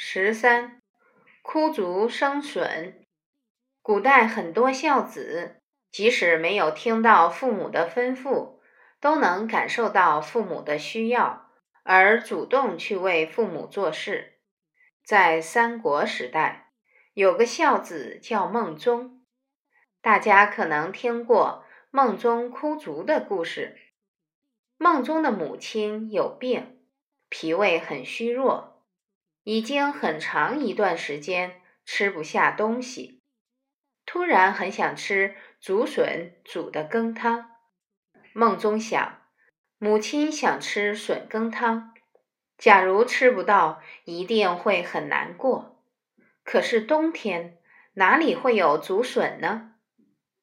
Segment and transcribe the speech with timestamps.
[0.00, 0.80] 十三，
[1.42, 3.04] 枯竹生笋。
[3.82, 8.60] 古代很多孝子，即使没有听到父母的吩咐，
[9.00, 11.50] 都能感受到父母的需要，
[11.82, 14.38] 而主动去为父母做事。
[15.04, 16.70] 在三国时代，
[17.14, 19.24] 有个孝子叫孟宗，
[20.00, 23.76] 大家可能听过孟宗枯竹的故事。
[24.76, 26.84] 孟宗的母亲有病，
[27.28, 28.77] 脾胃很虚弱，
[29.48, 33.22] 已经很长一段时间吃不下东西，
[34.04, 37.52] 突然很想吃竹笋煮的羹汤。
[38.34, 39.22] 梦中想，
[39.78, 41.94] 母亲想吃笋羹汤。
[42.58, 45.82] 假如吃不到，一定会很难过。
[46.44, 47.56] 可是冬天
[47.94, 49.76] 哪里会有竹笋呢？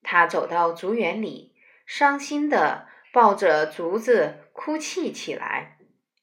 [0.00, 5.76] 他走到竹园里，伤心的抱着竹子哭泣起来，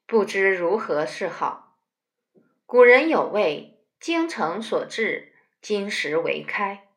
[0.08, 1.73] 不知如何是好。
[2.74, 6.88] 古人有谓：“精诚所至，金石为开。”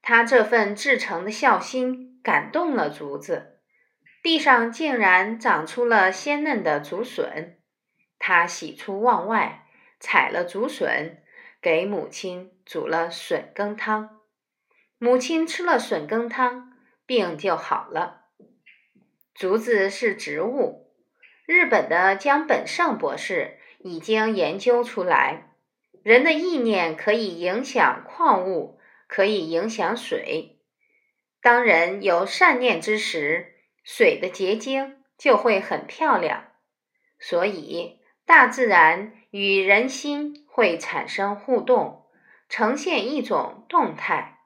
[0.00, 3.58] 他这份至诚的孝心感动了竹子，
[4.22, 7.58] 地上竟然长出了鲜嫩的竹笋。
[8.18, 9.66] 他喜出望外，
[9.98, 11.22] 采了竹笋，
[11.60, 14.20] 给母亲煮了笋羹汤。
[14.96, 16.72] 母亲吃了笋羹汤，
[17.04, 18.22] 病就好了。
[19.34, 20.94] 竹子是植物，
[21.44, 25.54] 日本的江本胜博士已经研究出来，
[26.02, 30.60] 人的意念可以影响矿物，可以影响水。
[31.42, 36.48] 当人有善念之时，水的结晶就会很漂亮。
[37.18, 37.98] 所以。
[38.26, 42.04] 大自然与人心会产生互动，
[42.48, 44.38] 呈现一种动态。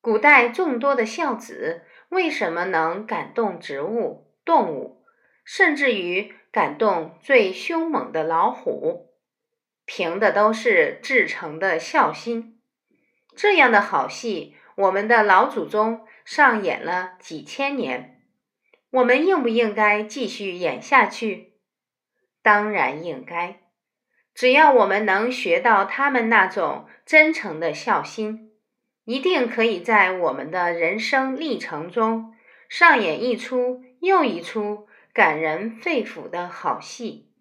[0.00, 5.04] 古代众多的孝子为什么能感动植物、动物，
[5.44, 9.12] 甚至于感动最凶猛的老虎？
[9.86, 12.60] 凭的都是至诚的孝心。
[13.36, 18.22] 这样的好戏，我们的老祖宗上演了几千年，
[18.90, 21.52] 我们应不应该继续演下去？
[22.42, 23.60] 当然应该，
[24.34, 28.50] 只要我们能学到他们那种真诚的孝心，
[29.04, 32.34] 一定可以在我们的人生历程中
[32.68, 34.88] 上演一出又一出
[35.18, 37.32] 感人肺腑的好戏。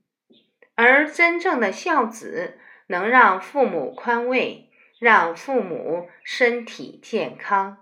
[0.74, 2.58] 而真正的孝子，
[2.88, 7.78] 能让父母宽慰，让父母身体健康。